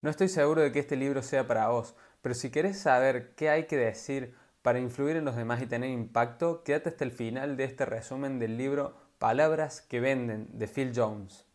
No 0.00 0.10
estoy 0.10 0.28
seguro 0.28 0.62
de 0.62 0.70
que 0.70 0.78
este 0.78 0.94
libro 0.94 1.22
sea 1.22 1.48
para 1.48 1.70
vos, 1.70 1.96
pero 2.22 2.32
si 2.32 2.50
querés 2.50 2.78
saber 2.78 3.34
qué 3.34 3.50
hay 3.50 3.66
que 3.66 3.76
decir 3.76 4.32
para 4.62 4.78
influir 4.78 5.16
en 5.16 5.24
los 5.24 5.34
demás 5.34 5.60
y 5.60 5.66
tener 5.66 5.90
impacto, 5.90 6.62
quédate 6.62 6.90
hasta 6.90 7.04
el 7.04 7.10
final 7.10 7.56
de 7.56 7.64
este 7.64 7.84
resumen 7.84 8.38
del 8.38 8.56
libro 8.56 8.94
Palabras 9.18 9.80
que 9.80 9.98
venden 9.98 10.46
de 10.56 10.68
Phil 10.68 10.92
Jones. 10.94 11.46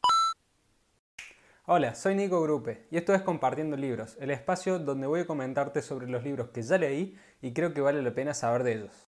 Hola, 1.66 1.96
soy 1.96 2.16
Nico 2.16 2.42
Grupe 2.42 2.86
y 2.92 2.98
esto 2.98 3.14
es 3.14 3.22
Compartiendo 3.22 3.78
Libros, 3.78 4.18
el 4.20 4.30
espacio 4.30 4.78
donde 4.78 5.08
voy 5.08 5.22
a 5.22 5.26
comentarte 5.26 5.82
sobre 5.82 6.10
los 6.10 6.26
libros 6.26 6.50
que 6.50 6.64
ya 6.64 6.78
leí 6.78 7.18
y 7.42 7.54
creo 7.54 7.74
que 7.74 7.80
vale 7.80 8.02
la 8.02 8.14
pena 8.14 8.34
saber 8.34 8.64
de 8.64 8.74
ellos. 8.74 9.08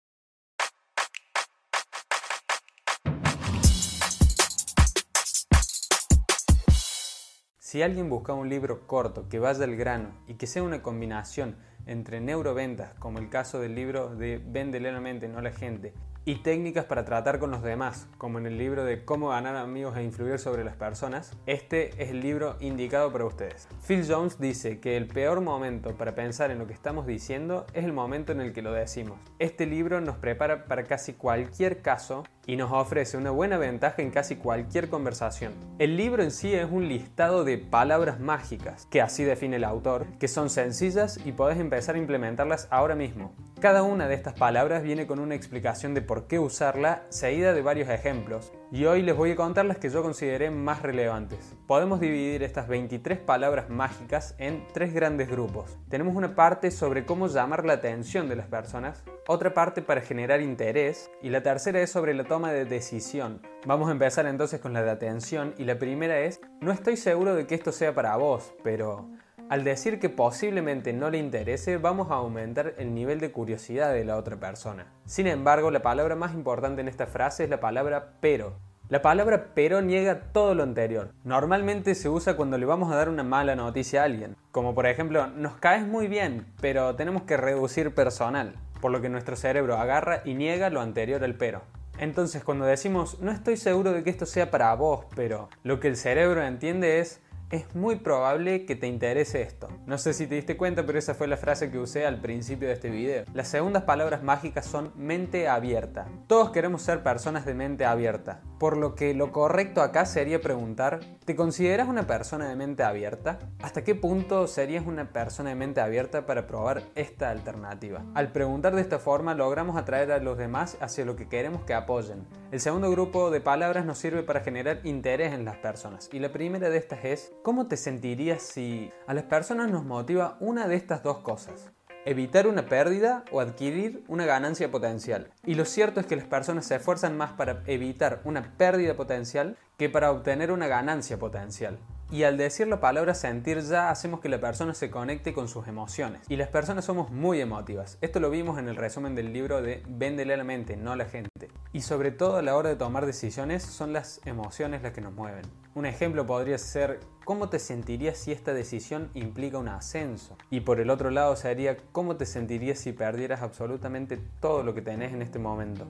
Si 7.75 7.83
alguien 7.83 8.09
busca 8.09 8.33
un 8.35 8.49
libro 8.49 8.87
corto 8.87 9.29
que 9.29 9.41
vaya 9.41 9.65
al 9.65 9.75
grano 9.75 10.11
y 10.29 10.35
que 10.35 10.47
sea 10.47 10.63
una 10.63 10.81
combinación 10.81 11.57
entre 11.87 12.21
neuroventas, 12.21 12.95
como 13.01 13.19
el 13.19 13.29
caso 13.29 13.59
del 13.59 13.75
libro 13.75 14.15
de 14.15 14.41
Vende 14.47 14.79
lentamente, 14.79 15.27
no 15.27 15.41
la 15.41 15.51
gente, 15.51 15.93
y 16.25 16.37
técnicas 16.37 16.85
para 16.85 17.05
tratar 17.05 17.41
con 17.41 17.51
los 17.51 17.65
demás, 17.65 18.07
como 18.17 18.39
en 18.39 18.47
el 18.47 18.59
libro 18.59 18.85
de 18.85 19.05
Cómo 19.05 19.31
ganar 19.31 19.57
amigos 19.57 19.97
e 19.97 20.05
influir 20.05 20.39
sobre 20.39 20.63
las 20.63 20.77
personas, 20.77 21.33
este 21.47 22.01
es 22.01 22.11
el 22.11 22.21
libro 22.21 22.57
indicado 22.61 23.11
para 23.11 23.25
ustedes. 23.25 23.67
Phil 23.85 24.07
Jones 24.09 24.39
dice 24.39 24.79
que 24.79 24.97
el 24.97 25.09
peor 25.09 25.41
momento 25.41 25.97
para 25.97 26.15
pensar 26.15 26.53
en 26.53 26.61
lo 26.61 26.69
que 26.69 26.75
estamos 26.75 27.09
diciendo 27.09 27.67
es 27.75 27.85
el 27.85 27.93
momento 27.93 28.31
en 28.31 28.41
el 28.41 28.53
que 28.53 28.63
lo 28.63 28.71
decimos. 28.73 29.19
Este 29.41 29.67
libro 29.67 30.01
nos 30.01 30.17
prepara 30.17 30.67
para 30.67 30.85
casi 30.85 31.15
cualquier 31.15 31.83
caso 31.83 32.23
y 32.47 32.57
nos 32.57 32.73
ofrece 32.73 33.17
una 33.17 33.31
buena 33.31 33.59
ventaja 33.59 34.03
en 34.03 34.11
casi 34.11 34.37
cualquier 34.37 34.89
conversación. 34.89 35.53
El 35.79 35.97
libro 35.97 36.23
en 36.23 36.31
sí 36.31 36.55
es 36.55 36.71
un 36.71 36.89
listado 36.89 37.45
de 37.45 37.59
palabras 37.59 38.21
mágicas, 38.21 38.87
que 38.91 39.01
así 39.01 39.25
define 39.25 39.57
el 39.57 39.65
autor, 39.65 40.07
que 40.19 40.29
son 40.29 40.51
sencillas 40.51 41.19
y 41.25 41.33
podés 41.33 41.59
empezar 41.59 41.95
a 41.95 41.99
implementarlas 41.99 42.69
ahora 42.71 42.95
mismo. 42.95 43.35
Cada 43.61 43.83
una 43.83 44.09
de 44.09 44.15
estas 44.15 44.35
palabras 44.35 44.83
viene 44.83 45.07
con 45.07 45.19
una 45.19 45.35
explicación 45.35 45.95
de 45.95 46.03
por 46.03 46.27
qué 46.27 46.39
usarla, 46.39 47.03
seguida 47.09 47.55
de 47.55 47.63
varios 47.63 47.89
ejemplos, 47.89 48.53
y 48.71 48.85
hoy 48.87 49.03
les 49.03 49.17
voy 49.17 49.31
a 49.31 49.37
contar 49.37 49.65
las 49.65 49.79
que 49.79 49.89
yo 49.89 50.03
consideré 50.03 50.51
más 50.51 50.83
relevantes. 50.83 51.55
Podemos 51.67 52.01
dividir 52.01 52.43
estas 52.43 52.69
23 52.69 53.21
palabras 53.21 53.71
mágicas 53.71 54.35
en 54.39 54.67
tres 54.73 54.93
grandes 54.93 55.31
grupos. 55.31 55.79
Tenemos 55.89 56.15
una 56.15 56.35
parte 56.35 56.71
sobre 56.71 57.07
cómo 57.07 57.29
llamar 57.29 57.65
la 57.65 57.75
atención 57.75 58.29
de 58.29 58.37
las 58.37 58.49
personas, 58.49 59.03
otra 59.27 59.55
parte 59.55 59.81
para 59.81 60.03
generar 60.03 60.43
interés 60.43 61.11
y 61.23 61.31
la 61.31 61.43
tercera 61.43 61.81
es 61.81 61.91
sobre 61.91 62.13
la 62.13 62.25
toma 62.35 62.51
de 62.51 62.65
decisión. 62.65 63.41
Vamos 63.65 63.89
a 63.89 63.93
empezar 63.93 64.27
entonces 64.27 64.59
con 64.59 64.73
la 64.73 64.83
de 64.83 64.91
atención 64.91 65.55
y 65.57 65.63
la 65.63 65.79
primera 65.79 66.19
es, 66.19 66.41
no 66.61 66.73
estoy 66.73 66.97
seguro 66.97 67.37
de 67.37 67.47
que 67.47 67.55
esto 67.55 67.71
sea 67.71 67.95
para 67.95 68.17
vos, 68.17 68.53
pero 68.65 69.09
al 69.49 69.63
decir 69.63 70.01
que 70.01 70.09
posiblemente 70.09 70.93
no 70.93 71.11
le 71.11 71.19
interese, 71.19 71.77
vamos 71.77 72.11
a 72.11 72.15
aumentar 72.15 72.75
el 72.77 72.93
nivel 72.93 73.21
de 73.21 73.31
curiosidad 73.31 73.93
de 73.93 74.05
la 74.05 74.17
otra 74.17 74.37
persona. 74.37 74.87
Sin 75.05 75.29
embargo, 75.29 75.71
la 75.71 75.81
palabra 75.81 76.17
más 76.17 76.35
importante 76.35 76.81
en 76.81 76.89
esta 76.89 77.07
frase 77.07 77.45
es 77.45 77.51
la 77.51 77.61
palabra 77.61 78.15
pero. 78.19 78.55
La 78.89 79.01
palabra 79.01 79.51
pero 79.55 79.81
niega 79.81 80.33
todo 80.33 80.57
lo 80.57 80.65
anterior. 80.65 81.13
Normalmente 81.23 81.95
se 81.95 82.09
usa 82.09 82.35
cuando 82.35 82.59
le 82.59 82.67
vamos 82.67 82.93
a 82.93 82.97
dar 82.97 83.09
una 83.09 83.23
mala 83.23 83.55
noticia 83.55 84.03
a 84.03 84.07
alguien. 84.07 84.35
Como 84.51 84.75
por 84.75 84.89
ejemplo, 84.89 85.29
nos 85.29 85.55
caes 85.55 85.87
muy 85.87 86.09
bien, 86.09 86.47
pero 86.61 86.97
tenemos 86.97 87.23
que 87.23 87.37
reducir 87.37 87.95
personal. 87.95 88.57
Por 88.81 88.91
lo 88.91 89.01
que 89.01 89.09
nuestro 89.09 89.37
cerebro 89.37 89.79
agarra 89.79 90.23
y 90.25 90.35
niega 90.35 90.69
lo 90.69 90.81
anterior 90.81 91.23
al 91.23 91.37
pero. 91.37 91.63
Entonces 91.99 92.45
cuando 92.45 92.65
decimos 92.65 93.21
no 93.21 93.31
estoy 93.31 93.57
seguro 93.57 93.93
de 93.93 94.03
que 94.03 94.11
esto 94.11 94.27
sea 94.27 94.51
para 94.51 94.75
vos, 94.75 95.07
pero 95.15 95.49
lo 95.63 95.81
que 95.81 95.89
el 95.89 95.97
cerebro 95.97 96.43
entiende 96.43 97.01
es 97.01 97.21
es 97.51 97.75
muy 97.75 97.97
probable 97.97 98.67
que 98.67 98.77
te 98.77 98.87
interese 98.87 99.43
esto. 99.43 99.69
No 99.87 99.99
sé 99.99 100.13
si 100.15 100.27
te 100.27 100.35
diste 100.35 100.57
cuenta, 100.57 100.85
pero 100.87 100.99
esa 100.99 101.15
fue 101.15 101.29
la 101.29 101.37
frase 101.37 101.71
que 101.71 101.79
usé 101.79 102.07
al 102.07 102.21
principio 102.21 102.69
de 102.69 102.75
este 102.75 102.91
video. 102.91 103.25
Las 103.35 103.49
segundas 103.49 103.85
palabras 103.85 104.23
mágicas 104.23 104.67
son 104.67 104.93
mente 104.97 105.49
abierta. 105.49 106.09
Todos 106.27 106.51
queremos 106.51 106.83
ser 106.83 107.03
personas 107.03 107.45
de 107.45 107.55
mente 107.55 107.85
abierta, 107.85 108.41
por 108.59 108.77
lo 108.77 108.95
que 108.95 109.15
lo 109.15 109.31
correcto 109.31 109.83
acá 109.83 110.07
sería 110.07 110.41
preguntar, 110.41 111.01
¿te 111.25 111.37
consideras 111.37 111.89
una 111.89 112.07
persona 112.07 112.49
de 112.49 112.57
mente 112.57 112.83
abierta? 112.83 113.39
¿Hasta 113.63 113.85
qué 113.85 113.95
punto 113.95 114.47
serías 114.47 114.87
una 114.87 115.13
persona 115.13 115.51
de 115.51 115.57
mente 115.57 115.81
abierta 115.81 116.27
para 116.27 116.47
probar 116.47 116.83
esta 116.95 117.31
alternativa? 117.31 118.05
Al 118.15 118.33
preguntar 118.33 118.75
de 118.75 118.81
esta 118.81 118.99
forma 118.99 119.35
logramos 119.35 119.77
atraer 119.77 120.13
a 120.13 120.19
los 120.19 120.39
demás 120.39 120.77
hacia 120.81 121.05
lo 121.05 121.17
que 121.17 121.29
queremos 121.29 121.63
que 121.65 121.75
apoyen. 121.75 122.27
El 122.51 122.61
segundo 122.61 122.91
grupo 122.91 123.31
de 123.31 123.41
palabras 123.41 123.85
nos 123.85 123.99
sirve 123.99 124.23
para 124.23 124.41
generar 124.41 124.81
interés 124.85 125.33
en 125.33 125.45
las 125.45 125.57
personas 125.57 126.09
y 126.13 126.19
la 126.19 126.33
primera 126.33 126.71
de 126.71 126.79
estas 126.79 127.05
es 127.05 127.33
¿Cómo 127.45 127.67
te 127.67 127.77
sentirías 127.77 128.43
si 128.43 128.91
a 129.07 129.13
las 129.13 129.25
personas 129.25 129.71
nos 129.71 129.85
motiva 129.85 130.39
una 130.41 130.67
de 130.67 130.77
estas 130.77 131.03
dos 131.03 131.19
cosas? 131.19 131.73
Evitar 132.07 132.47
una 132.47 132.71
pérdida 132.71 133.23
o 133.33 133.41
adquirir 133.41 134.03
una 134.09 134.25
ganancia 134.25 134.71
potencial. 134.71 135.31
Y 135.45 135.55
lo 135.55 135.67
cierto 135.67 136.01
es 136.01 136.07
que 136.07 136.17
las 136.17 136.25
personas 136.25 136.65
se 136.65 136.77
esfuerzan 136.77 137.19
más 137.19 137.33
para 137.33 137.63
evitar 137.67 138.23
una 138.25 138.57
pérdida 138.57 138.95
potencial 138.95 139.59
que 139.77 139.91
para 139.91 140.11
obtener 140.11 140.53
una 140.53 140.69
ganancia 140.69 141.19
potencial. 141.19 141.79
Y 142.11 142.23
al 142.23 142.39
decir 142.39 142.67
la 142.67 142.81
palabra 142.81 143.13
sentir 143.13 143.61
ya 143.61 143.91
hacemos 143.91 144.21
que 144.21 144.31
la 144.31 144.41
persona 144.41 144.73
se 144.73 144.91
conecte 144.91 145.35
con 145.35 145.47
sus 145.49 145.69
emociones. 145.69 146.23
Y 146.31 146.37
las 146.37 146.49
personas 146.49 146.87
somos 146.87 147.11
muy 147.11 147.43
emotivas. 147.43 147.99
Esto 148.01 148.21
lo 148.21 148.31
vimos 148.31 148.59
en 148.59 148.69
el 148.69 148.77
resumen 148.77 149.15
del 149.15 149.35
libro 149.35 149.61
de 149.61 149.83
Véndele 149.87 150.33
a 150.33 150.39
la 150.39 150.45
mente, 150.45 150.79
no 150.79 150.93
a 150.93 150.97
la 150.97 151.05
gente. 151.05 151.51
Y 151.75 151.83
sobre 151.83 152.11
todo 152.11 152.37
a 152.37 152.43
la 152.43 152.57
hora 152.57 152.71
de 152.71 152.77
tomar 152.77 153.05
decisiones 153.05 153.63
son 153.65 153.93
las 153.93 154.21
emociones 154.25 154.83
las 154.83 154.93
que 154.93 155.03
nos 155.03 155.13
mueven. 155.13 155.45
Un 155.75 155.87
ejemplo 155.87 156.25
podría 156.25 156.57
ser 156.57 157.01
cómo 157.25 157.49
te 157.49 157.59
sentirías 157.59 158.19
si 158.19 158.33
esta 158.33 158.53
decisión 158.53 159.11
implica 159.15 159.59
un 159.59 159.69
ascenso. 159.69 160.37
Y 160.51 160.61
por 160.61 160.81
el 160.81 160.91
otro 160.91 161.11
lado 161.11 161.35
sería 161.37 161.77
cómo 161.93 162.17
te 162.17 162.27
sentirías 162.27 162.79
si 162.79 162.93
perdieras 162.93 163.43
absolutamente 163.43 164.19
todo 164.41 164.63
lo 164.63 164.75
que 164.75 164.83
tenés 164.83 165.13
en 165.13 165.23
este 165.23 165.39
momento. 165.39 165.87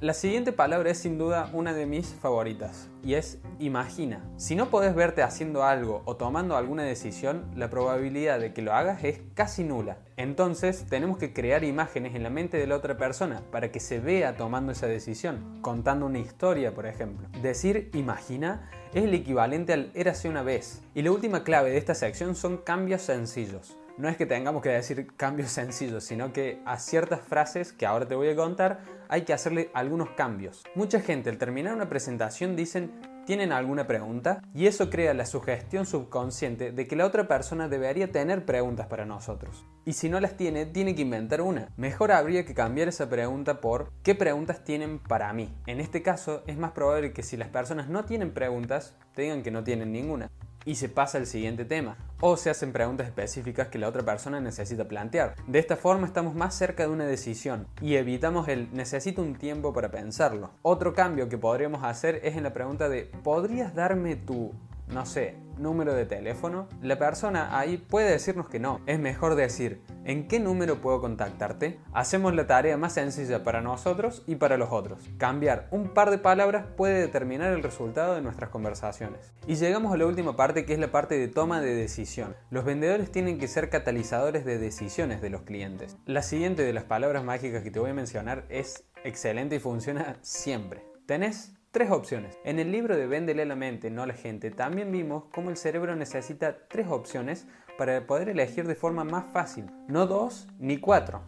La 0.00 0.14
siguiente 0.14 0.52
palabra 0.52 0.92
es 0.92 0.98
sin 0.98 1.18
duda 1.18 1.50
una 1.52 1.74
de 1.74 1.84
mis 1.84 2.06
favoritas 2.14 2.88
y 3.04 3.14
es 3.14 3.38
imagina. 3.58 4.24
Si 4.38 4.56
no 4.56 4.70
podés 4.70 4.94
verte 4.94 5.22
haciendo 5.22 5.62
algo 5.62 6.00
o 6.06 6.16
tomando 6.16 6.56
alguna 6.56 6.84
decisión, 6.84 7.44
la 7.54 7.68
probabilidad 7.68 8.40
de 8.40 8.54
que 8.54 8.62
lo 8.62 8.72
hagas 8.72 9.04
es 9.04 9.20
casi 9.34 9.62
nula. 9.62 9.98
Entonces 10.16 10.86
tenemos 10.88 11.18
que 11.18 11.34
crear 11.34 11.64
imágenes 11.64 12.14
en 12.14 12.22
la 12.22 12.30
mente 12.30 12.56
de 12.56 12.66
la 12.66 12.76
otra 12.76 12.96
persona 12.96 13.42
para 13.52 13.70
que 13.70 13.78
se 13.78 14.00
vea 14.00 14.38
tomando 14.38 14.72
esa 14.72 14.86
decisión, 14.86 15.58
contando 15.60 16.06
una 16.06 16.18
historia 16.18 16.74
por 16.74 16.86
ejemplo. 16.86 17.28
Decir 17.42 17.90
imagina 17.92 18.70
es 18.94 19.04
el 19.04 19.14
equivalente 19.14 19.72
al 19.72 19.90
érase 19.94 20.28
una 20.28 20.42
vez. 20.42 20.82
Y 20.94 21.02
la 21.02 21.12
última 21.12 21.44
clave 21.44 21.70
de 21.70 21.78
esta 21.78 21.94
sección 21.94 22.34
son 22.34 22.58
cambios 22.58 23.02
sencillos 23.02 23.76
no 24.00 24.08
es 24.08 24.16
que 24.16 24.26
tengamos 24.26 24.62
que 24.62 24.70
decir 24.70 25.08
cambios 25.16 25.50
sencillos, 25.50 26.04
sino 26.04 26.32
que 26.32 26.60
a 26.64 26.78
ciertas 26.78 27.20
frases 27.20 27.72
que 27.72 27.86
ahora 27.86 28.08
te 28.08 28.14
voy 28.14 28.28
a 28.28 28.36
contar 28.36 28.80
hay 29.08 29.22
que 29.22 29.32
hacerle 29.32 29.70
algunos 29.74 30.10
cambios. 30.10 30.64
Mucha 30.74 31.00
gente 31.00 31.28
al 31.28 31.38
terminar 31.38 31.74
una 31.74 31.88
presentación 31.88 32.56
dicen 32.56 32.92
¿Tienen 33.26 33.52
alguna 33.52 33.86
pregunta? 33.86 34.42
Y 34.54 34.66
eso 34.66 34.90
crea 34.90 35.14
la 35.14 35.26
sugestión 35.26 35.86
subconsciente 35.86 36.72
de 36.72 36.86
que 36.86 36.96
la 36.96 37.06
otra 37.06 37.28
persona 37.28 37.68
debería 37.68 38.10
tener 38.10 38.44
preguntas 38.44 38.86
para 38.86 39.04
nosotros. 39.04 39.64
Y 39.84 39.92
si 39.92 40.08
no 40.08 40.20
las 40.20 40.36
tiene, 40.36 40.66
tiene 40.66 40.94
que 40.94 41.02
inventar 41.02 41.40
una. 41.42 41.68
Mejor 41.76 42.12
habría 42.12 42.44
que 42.44 42.54
cambiar 42.54 42.88
esa 42.88 43.08
pregunta 43.08 43.60
por 43.60 43.92
¿qué 44.02 44.14
preguntas 44.14 44.64
tienen 44.64 44.98
para 44.98 45.32
mí? 45.32 45.54
En 45.66 45.80
este 45.80 46.02
caso, 46.02 46.42
es 46.46 46.56
más 46.56 46.72
probable 46.72 47.12
que 47.12 47.22
si 47.22 47.36
las 47.36 47.48
personas 47.48 47.88
no 47.88 48.04
tienen 48.04 48.32
preguntas, 48.32 48.96
te 49.14 49.22
digan 49.22 49.42
que 49.42 49.50
no 49.50 49.62
tienen 49.64 49.92
ninguna 49.92 50.30
y 50.64 50.74
se 50.74 50.88
pasa 50.88 51.18
al 51.18 51.26
siguiente 51.26 51.64
tema. 51.64 51.96
O 52.20 52.36
se 52.36 52.50
hacen 52.50 52.72
preguntas 52.72 53.06
específicas 53.06 53.68
que 53.68 53.78
la 53.78 53.88
otra 53.88 54.02
persona 54.02 54.40
necesita 54.40 54.86
plantear. 54.86 55.34
De 55.46 55.58
esta 55.58 55.76
forma 55.76 56.06
estamos 56.06 56.34
más 56.34 56.54
cerca 56.54 56.82
de 56.82 56.90
una 56.90 57.06
decisión 57.06 57.66
y 57.80 57.94
evitamos 57.94 58.48
el 58.48 58.68
necesito 58.72 59.22
un 59.22 59.36
tiempo 59.36 59.72
para 59.72 59.90
pensarlo. 59.90 60.50
Otro 60.62 60.92
cambio 60.92 61.28
que 61.28 61.38
podríamos 61.38 61.82
hacer 61.82 62.20
es 62.22 62.36
en 62.36 62.42
la 62.42 62.52
pregunta 62.52 62.88
de 62.88 63.10
¿podrías 63.22 63.74
darme 63.74 64.16
tu 64.16 64.52
no 64.92 65.06
sé, 65.06 65.36
número 65.60 65.94
de 65.94 66.06
teléfono, 66.06 66.68
la 66.82 66.98
persona 66.98 67.58
ahí 67.58 67.76
puede 67.76 68.10
decirnos 68.10 68.48
que 68.48 68.58
no. 68.58 68.80
Es 68.86 68.98
mejor 68.98 69.34
decir, 69.34 69.82
¿en 70.04 70.26
qué 70.26 70.40
número 70.40 70.80
puedo 70.80 71.00
contactarte? 71.00 71.78
Hacemos 71.92 72.34
la 72.34 72.46
tarea 72.46 72.76
más 72.76 72.94
sencilla 72.94 73.44
para 73.44 73.60
nosotros 73.60 74.24
y 74.26 74.36
para 74.36 74.56
los 74.56 74.70
otros. 74.72 75.00
Cambiar 75.18 75.68
un 75.70 75.90
par 75.90 76.10
de 76.10 76.18
palabras 76.18 76.66
puede 76.76 77.00
determinar 77.00 77.52
el 77.52 77.62
resultado 77.62 78.14
de 78.14 78.22
nuestras 78.22 78.50
conversaciones. 78.50 79.32
Y 79.46 79.56
llegamos 79.56 79.92
a 79.92 79.96
la 79.96 80.06
última 80.06 80.36
parte 80.36 80.64
que 80.64 80.72
es 80.72 80.78
la 80.78 80.90
parte 80.90 81.18
de 81.18 81.28
toma 81.28 81.60
de 81.60 81.74
decisión. 81.74 82.34
Los 82.50 82.64
vendedores 82.64 83.12
tienen 83.12 83.38
que 83.38 83.48
ser 83.48 83.70
catalizadores 83.70 84.44
de 84.44 84.58
decisiones 84.58 85.20
de 85.20 85.30
los 85.30 85.42
clientes. 85.42 85.96
La 86.06 86.22
siguiente 86.22 86.62
de 86.62 86.72
las 86.72 86.84
palabras 86.84 87.24
mágicas 87.24 87.62
que 87.62 87.70
te 87.70 87.80
voy 87.80 87.90
a 87.90 87.94
mencionar 87.94 88.44
es 88.48 88.84
excelente 89.04 89.56
y 89.56 89.60
funciona 89.60 90.16
siempre. 90.22 90.84
Tenés 91.06 91.54
Tres 91.72 91.92
opciones. 91.92 92.36
En 92.44 92.58
el 92.58 92.72
libro 92.72 92.96
de 92.96 93.06
Véndele 93.06 93.44
la 93.44 93.54
mente, 93.54 93.90
no 93.90 94.04
la 94.04 94.14
gente, 94.14 94.50
también 94.50 94.90
vimos 94.90 95.26
cómo 95.30 95.50
el 95.50 95.56
cerebro 95.56 95.94
necesita 95.94 96.66
tres 96.66 96.88
opciones 96.88 97.46
para 97.78 98.08
poder 98.08 98.28
elegir 98.28 98.66
de 98.66 98.74
forma 98.74 99.04
más 99.04 99.26
fácil. 99.32 99.66
No 99.86 100.08
dos 100.08 100.48
ni 100.58 100.78
cuatro. 100.78 101.22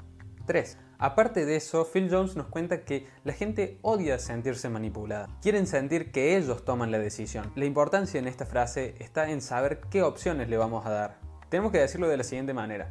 Tres. 0.44 0.78
Aparte 0.98 1.46
de 1.46 1.54
eso, 1.54 1.84
Phil 1.84 2.08
Jones 2.10 2.34
nos 2.34 2.48
cuenta 2.48 2.84
que 2.84 3.06
la 3.22 3.32
gente 3.34 3.78
odia 3.82 4.18
sentirse 4.18 4.68
manipulada. 4.68 5.28
Quieren 5.40 5.68
sentir 5.68 6.10
que 6.10 6.36
ellos 6.36 6.64
toman 6.64 6.90
la 6.90 6.98
decisión. 6.98 7.52
La 7.54 7.64
importancia 7.64 8.18
en 8.18 8.26
esta 8.26 8.44
frase 8.44 8.96
está 8.98 9.30
en 9.30 9.42
saber 9.42 9.78
qué 9.90 10.02
opciones 10.02 10.48
le 10.48 10.56
vamos 10.56 10.84
a 10.86 10.90
dar. 10.90 11.18
tenemos 11.50 11.70
que 11.70 11.78
decirlo 11.78 12.08
de 12.08 12.16
la 12.16 12.24
siguiente 12.24 12.52
manera. 12.52 12.90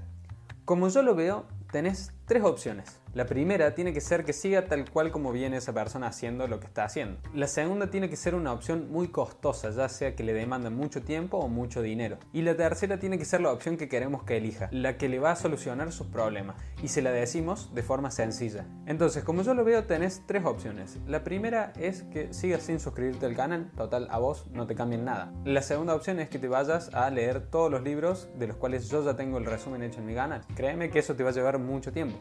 Como 0.63 0.87
yo 0.87 1.01
lo 1.01 1.15
veo, 1.15 1.47
tenés 1.69 2.13
tres 2.25 2.43
opciones. 2.43 3.01
La 3.13 3.25
primera 3.25 3.75
tiene 3.75 3.91
que 3.91 3.99
ser 3.99 4.23
que 4.23 4.31
siga 4.31 4.67
tal 4.67 4.89
cual 4.89 5.11
como 5.11 5.33
viene 5.33 5.57
esa 5.57 5.73
persona 5.73 6.07
haciendo 6.07 6.47
lo 6.47 6.61
que 6.61 6.67
está 6.67 6.85
haciendo. 6.85 7.19
La 7.33 7.47
segunda 7.47 7.89
tiene 7.89 8.09
que 8.09 8.15
ser 8.15 8.35
una 8.35 8.53
opción 8.53 8.89
muy 8.89 9.09
costosa, 9.09 9.69
ya 9.71 9.89
sea 9.89 10.15
que 10.15 10.23
le 10.23 10.31
demanda 10.31 10.69
mucho 10.69 11.01
tiempo 11.01 11.37
o 11.37 11.49
mucho 11.49 11.81
dinero. 11.81 12.19
Y 12.31 12.43
la 12.43 12.55
tercera 12.55 12.99
tiene 12.99 13.17
que 13.17 13.25
ser 13.25 13.41
la 13.41 13.51
opción 13.51 13.75
que 13.75 13.89
queremos 13.89 14.23
que 14.23 14.37
elija, 14.37 14.69
la 14.71 14.97
que 14.97 15.09
le 15.09 15.19
va 15.19 15.31
a 15.31 15.35
solucionar 15.35 15.91
sus 15.91 16.07
problemas. 16.07 16.55
Y 16.81 16.87
se 16.87 17.01
la 17.01 17.11
decimos 17.11 17.75
de 17.75 17.83
forma 17.83 18.11
sencilla. 18.11 18.65
Entonces, 18.85 19.25
como 19.25 19.41
yo 19.41 19.53
lo 19.55 19.65
veo, 19.65 19.83
tenés 19.83 20.23
tres 20.25 20.45
opciones. 20.45 20.97
La 21.05 21.25
primera 21.25 21.73
es 21.77 22.03
que 22.03 22.33
sigas 22.33 22.63
sin 22.63 22.79
suscribirte 22.79 23.25
al 23.25 23.35
canal, 23.35 23.71
total, 23.75 24.07
a 24.09 24.19
vos 24.19 24.47
no 24.53 24.67
te 24.67 24.75
cambien 24.75 25.03
nada. 25.03 25.33
La 25.43 25.61
segunda 25.63 25.95
opción 25.95 26.21
es 26.21 26.29
que 26.29 26.39
te 26.39 26.47
vayas 26.47 26.93
a 26.93 27.09
leer 27.09 27.49
todos 27.49 27.69
los 27.69 27.81
libros 27.81 28.29
de 28.39 28.47
los 28.47 28.55
cuales 28.55 28.89
yo 28.89 29.03
ya 29.03 29.17
tengo 29.17 29.37
el 29.37 29.45
resumen 29.45 29.83
hecho 29.83 29.99
en 29.99 30.05
mi 30.05 30.15
canal. 30.15 30.43
Créeme 30.55 30.89
que 30.89 30.99
eso 30.99 31.13
te 31.13 31.23
va 31.23 31.31
a 31.31 31.33
llevar 31.33 31.59
mucho 31.59 31.91
tiempo. 31.91 32.20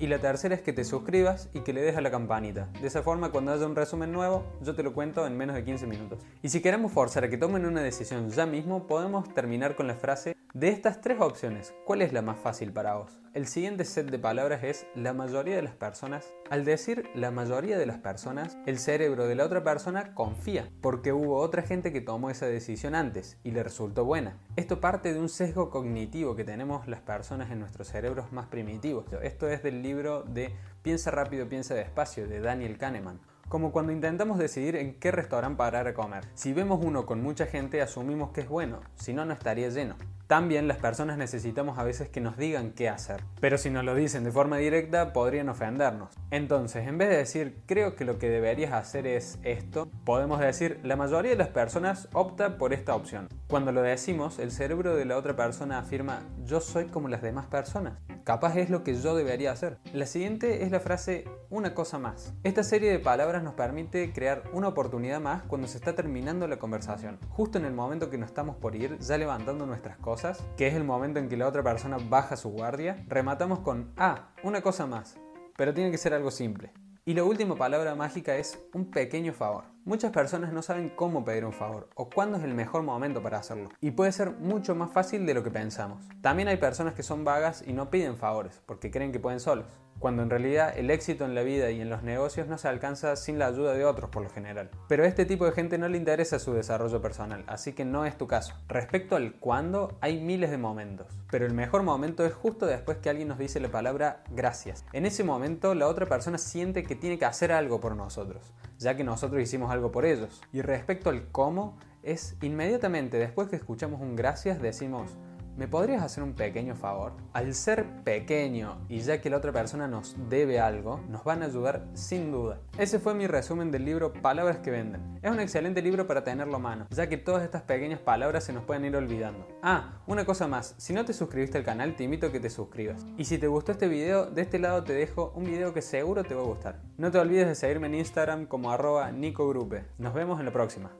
Y 0.00 0.06
la 0.06 0.18
tercera 0.18 0.54
es 0.54 0.62
que 0.62 0.72
te 0.72 0.82
suscribas 0.84 1.50
y 1.52 1.60
que 1.60 1.74
le 1.74 1.82
des 1.82 1.94
a 1.94 2.00
la 2.00 2.10
campanita. 2.10 2.70
De 2.80 2.86
esa 2.86 3.02
forma, 3.02 3.30
cuando 3.30 3.52
haya 3.52 3.66
un 3.66 3.76
resumen 3.76 4.10
nuevo, 4.10 4.46
yo 4.62 4.74
te 4.74 4.82
lo 4.82 4.94
cuento 4.94 5.26
en 5.26 5.36
menos 5.36 5.54
de 5.54 5.62
15 5.62 5.86
minutos. 5.86 6.24
Y 6.42 6.48
si 6.48 6.62
queremos 6.62 6.90
forzar 6.90 7.24
a 7.24 7.28
que 7.28 7.36
tomen 7.36 7.66
una 7.66 7.82
decisión 7.82 8.30
ya 8.30 8.46
mismo, 8.46 8.86
podemos 8.86 9.28
terminar 9.34 9.76
con 9.76 9.86
la 9.86 9.94
frase 9.94 10.34
de 10.52 10.68
estas 10.70 11.00
tres 11.00 11.20
opciones, 11.20 11.72
¿cuál 11.84 12.02
es 12.02 12.12
la 12.12 12.22
más 12.22 12.36
fácil 12.36 12.72
para 12.72 12.96
vos? 12.96 13.20
El 13.34 13.46
siguiente 13.46 13.84
set 13.84 14.10
de 14.10 14.18
palabras 14.18 14.64
es 14.64 14.84
la 14.96 15.12
mayoría 15.12 15.54
de 15.54 15.62
las 15.62 15.76
personas. 15.76 16.34
Al 16.50 16.64
decir 16.64 17.08
la 17.14 17.30
mayoría 17.30 17.78
de 17.78 17.86
las 17.86 17.98
personas, 17.98 18.58
el 18.66 18.80
cerebro 18.80 19.28
de 19.28 19.36
la 19.36 19.44
otra 19.44 19.62
persona 19.62 20.12
confía, 20.12 20.68
porque 20.80 21.12
hubo 21.12 21.36
otra 21.36 21.62
gente 21.62 21.92
que 21.92 22.00
tomó 22.00 22.30
esa 22.30 22.46
decisión 22.46 22.96
antes 22.96 23.38
y 23.44 23.52
le 23.52 23.62
resultó 23.62 24.04
buena. 24.04 24.38
Esto 24.56 24.80
parte 24.80 25.14
de 25.14 25.20
un 25.20 25.28
sesgo 25.28 25.70
cognitivo 25.70 26.34
que 26.34 26.42
tenemos 26.42 26.88
las 26.88 27.00
personas 27.00 27.52
en 27.52 27.60
nuestros 27.60 27.86
cerebros 27.86 28.32
más 28.32 28.48
primitivos. 28.48 29.04
Esto 29.22 29.48
es 29.48 29.62
del 29.62 29.84
libro 29.90 30.22
de 30.22 30.52
Piensa 30.82 31.10
rápido, 31.10 31.48
piensa 31.48 31.74
despacio 31.74 32.28
de 32.28 32.40
Daniel 32.40 32.78
Kahneman. 32.78 33.18
Como 33.48 33.72
cuando 33.72 33.90
intentamos 33.90 34.38
decidir 34.38 34.76
en 34.76 34.94
qué 34.94 35.10
restaurante 35.10 35.58
parar 35.58 35.88
a 35.88 35.94
comer. 35.94 36.24
Si 36.34 36.52
vemos 36.52 36.78
uno 36.80 37.06
con 37.06 37.20
mucha 37.20 37.46
gente, 37.46 37.82
asumimos 37.82 38.30
que 38.30 38.42
es 38.42 38.48
bueno, 38.48 38.80
si 38.94 39.12
no, 39.12 39.24
no 39.24 39.32
estaría 39.32 39.68
lleno. 39.68 39.96
También 40.28 40.68
las 40.68 40.76
personas 40.76 41.18
necesitamos 41.18 41.76
a 41.76 41.82
veces 41.82 42.08
que 42.08 42.20
nos 42.20 42.36
digan 42.36 42.70
qué 42.70 42.88
hacer, 42.88 43.24
pero 43.40 43.58
si 43.58 43.68
nos 43.68 43.84
lo 43.84 43.96
dicen 43.96 44.22
de 44.22 44.30
forma 44.30 44.58
directa 44.58 45.12
podrían 45.12 45.48
ofendernos. 45.48 46.10
Entonces, 46.30 46.86
en 46.86 46.98
vez 46.98 47.08
de 47.08 47.16
decir 47.16 47.62
creo 47.66 47.96
que 47.96 48.04
lo 48.04 48.16
que 48.20 48.30
deberías 48.30 48.72
hacer 48.72 49.08
es 49.08 49.40
esto, 49.42 49.90
podemos 50.04 50.38
decir 50.38 50.78
la 50.84 50.94
mayoría 50.94 51.32
de 51.32 51.36
las 51.36 51.48
personas 51.48 52.08
opta 52.12 52.58
por 52.58 52.72
esta 52.72 52.94
opción. 52.94 53.26
Cuando 53.48 53.72
lo 53.72 53.82
decimos, 53.82 54.38
el 54.38 54.52
cerebro 54.52 54.94
de 54.94 55.04
la 55.04 55.16
otra 55.16 55.34
persona 55.34 55.80
afirma 55.80 56.22
yo 56.44 56.60
soy 56.60 56.84
como 56.84 57.08
las 57.08 57.22
demás 57.22 57.46
personas. 57.46 57.98
Capaz 58.30 58.54
es 58.58 58.70
lo 58.70 58.84
que 58.84 58.94
yo 58.94 59.16
debería 59.16 59.50
hacer. 59.50 59.78
La 59.92 60.06
siguiente 60.06 60.62
es 60.62 60.70
la 60.70 60.78
frase 60.78 61.24
una 61.50 61.74
cosa 61.74 61.98
más. 61.98 62.32
Esta 62.44 62.62
serie 62.62 62.92
de 62.92 63.00
palabras 63.00 63.42
nos 63.42 63.54
permite 63.54 64.12
crear 64.12 64.44
una 64.52 64.68
oportunidad 64.68 65.20
más 65.20 65.42
cuando 65.42 65.66
se 65.66 65.78
está 65.78 65.96
terminando 65.96 66.46
la 66.46 66.60
conversación. 66.60 67.18
Justo 67.30 67.58
en 67.58 67.64
el 67.64 67.72
momento 67.72 68.08
que 68.08 68.18
nos 68.18 68.28
estamos 68.28 68.54
por 68.54 68.76
ir, 68.76 68.96
ya 69.00 69.18
levantando 69.18 69.66
nuestras 69.66 69.96
cosas 69.96 70.44
que 70.56 70.68
es 70.68 70.74
el 70.74 70.84
momento 70.84 71.18
en 71.18 71.28
que 71.28 71.36
la 71.36 71.48
otra 71.48 71.64
persona 71.64 71.96
baja 72.08 72.36
su 72.36 72.50
guardia, 72.50 73.04
rematamos 73.08 73.58
con, 73.58 73.92
ah, 73.96 74.28
una 74.44 74.62
cosa 74.62 74.86
más, 74.86 75.18
pero 75.56 75.74
tiene 75.74 75.90
que 75.90 75.98
ser 75.98 76.14
algo 76.14 76.30
simple. 76.30 76.72
Y 77.06 77.14
la 77.14 77.24
última 77.24 77.56
palabra 77.56 77.94
mágica 77.94 78.36
es 78.36 78.58
un 78.74 78.90
pequeño 78.90 79.32
favor. 79.32 79.64
Muchas 79.86 80.12
personas 80.12 80.52
no 80.52 80.60
saben 80.60 80.90
cómo 80.90 81.24
pedir 81.24 81.46
un 81.46 81.52
favor 81.54 81.88
o 81.94 82.10
cuándo 82.10 82.36
es 82.36 82.44
el 82.44 82.52
mejor 82.52 82.82
momento 82.82 83.22
para 83.22 83.38
hacerlo. 83.38 83.70
Y 83.80 83.92
puede 83.92 84.12
ser 84.12 84.32
mucho 84.32 84.74
más 84.74 84.92
fácil 84.92 85.24
de 85.24 85.32
lo 85.32 85.42
que 85.42 85.50
pensamos. 85.50 86.06
También 86.20 86.48
hay 86.48 86.58
personas 86.58 86.92
que 86.92 87.02
son 87.02 87.24
vagas 87.24 87.64
y 87.66 87.72
no 87.72 87.88
piden 87.88 88.16
favores 88.16 88.60
porque 88.66 88.90
creen 88.90 89.12
que 89.12 89.18
pueden 89.18 89.40
solos 89.40 89.64
cuando 90.00 90.22
en 90.22 90.30
realidad 90.30 90.72
el 90.76 90.90
éxito 90.90 91.24
en 91.26 91.34
la 91.34 91.42
vida 91.42 91.70
y 91.70 91.80
en 91.80 91.90
los 91.90 92.02
negocios 92.02 92.48
no 92.48 92.58
se 92.58 92.66
alcanza 92.66 93.14
sin 93.16 93.38
la 93.38 93.46
ayuda 93.46 93.74
de 93.74 93.84
otros 93.84 94.10
por 94.10 94.22
lo 94.22 94.30
general. 94.30 94.70
Pero 94.88 95.04
a 95.04 95.06
este 95.06 95.26
tipo 95.26 95.44
de 95.44 95.52
gente 95.52 95.78
no 95.78 95.88
le 95.88 95.98
interesa 95.98 96.38
su 96.38 96.54
desarrollo 96.54 97.00
personal, 97.00 97.44
así 97.46 97.74
que 97.74 97.84
no 97.84 98.06
es 98.06 98.16
tu 98.16 98.26
caso. 98.26 98.54
Respecto 98.66 99.14
al 99.14 99.34
cuándo, 99.34 99.98
hay 100.00 100.18
miles 100.18 100.50
de 100.50 100.58
momentos, 100.58 101.06
pero 101.30 101.46
el 101.46 101.52
mejor 101.52 101.82
momento 101.82 102.24
es 102.24 102.32
justo 102.32 102.66
después 102.66 102.96
que 102.98 103.10
alguien 103.10 103.28
nos 103.28 103.38
dice 103.38 103.60
la 103.60 103.68
palabra 103.68 104.24
gracias. 104.30 104.84
En 104.92 105.04
ese 105.06 105.22
momento 105.22 105.74
la 105.74 105.86
otra 105.86 106.06
persona 106.06 106.38
siente 106.38 106.82
que 106.82 106.96
tiene 106.96 107.18
que 107.18 107.26
hacer 107.26 107.52
algo 107.52 107.78
por 107.78 107.94
nosotros, 107.94 108.54
ya 108.78 108.96
que 108.96 109.04
nosotros 109.04 109.42
hicimos 109.42 109.70
algo 109.70 109.92
por 109.92 110.06
ellos. 110.06 110.40
Y 110.50 110.62
respecto 110.62 111.10
al 111.10 111.28
cómo, 111.30 111.78
es 112.02 112.36
inmediatamente 112.40 113.18
después 113.18 113.48
que 113.48 113.56
escuchamos 113.56 114.00
un 114.00 114.16
gracias 114.16 114.62
decimos, 114.62 115.18
¿Me 115.56 115.68
podrías 115.68 116.02
hacer 116.02 116.22
un 116.22 116.34
pequeño 116.34 116.74
favor? 116.74 117.12
Al 117.32 117.54
ser 117.54 117.86
pequeño 118.04 118.78
y 118.88 119.00
ya 119.00 119.20
que 119.20 119.30
la 119.30 119.36
otra 119.36 119.52
persona 119.52 119.88
nos 119.88 120.16
debe 120.28 120.60
algo, 120.60 121.00
nos 121.08 121.24
van 121.24 121.42
a 121.42 121.46
ayudar 121.46 121.86
sin 121.94 122.30
duda. 122.30 122.60
Ese 122.78 122.98
fue 122.98 123.14
mi 123.14 123.26
resumen 123.26 123.70
del 123.70 123.84
libro 123.84 124.12
Palabras 124.12 124.58
que 124.58 124.70
venden. 124.70 125.18
Es 125.22 125.30
un 125.30 125.40
excelente 125.40 125.82
libro 125.82 126.06
para 126.06 126.24
tenerlo 126.24 126.56
a 126.56 126.60
mano, 126.60 126.86
ya 126.90 127.08
que 127.08 127.18
todas 127.18 127.42
estas 127.42 127.62
pequeñas 127.62 128.00
palabras 128.00 128.44
se 128.44 128.52
nos 128.52 128.64
pueden 128.64 128.84
ir 128.84 128.96
olvidando. 128.96 129.46
Ah, 129.62 130.00
una 130.06 130.24
cosa 130.24 130.48
más, 130.48 130.74
si 130.78 130.92
no 130.92 131.04
te 131.04 131.12
suscribiste 131.12 131.58
al 131.58 131.64
canal 131.64 131.94
te 131.94 132.04
invito 132.04 132.28
a 132.28 132.32
que 132.32 132.40
te 132.40 132.50
suscribas. 132.50 133.06
Y 133.18 133.24
si 133.24 133.38
te 133.38 133.46
gustó 133.46 133.72
este 133.72 133.88
video, 133.88 134.26
de 134.26 134.42
este 134.42 134.58
lado 134.58 134.84
te 134.84 134.92
dejo 134.92 135.32
un 135.34 135.44
video 135.44 135.74
que 135.74 135.82
seguro 135.82 136.24
te 136.24 136.34
va 136.34 136.42
a 136.42 136.46
gustar. 136.46 136.80
No 136.96 137.10
te 137.10 137.18
olvides 137.18 137.46
de 137.46 137.54
seguirme 137.54 137.88
en 137.88 137.96
Instagram 137.96 138.46
como 138.46 138.70
arroba 138.70 139.10
nicogrupe. 139.12 139.84
Nos 139.98 140.14
vemos 140.14 140.38
en 140.38 140.46
la 140.46 140.52
próxima. 140.52 140.90